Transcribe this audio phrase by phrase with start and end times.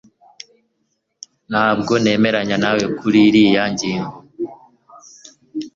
[1.49, 4.15] Ntabwo nemeranya nawe kuriyi ngingo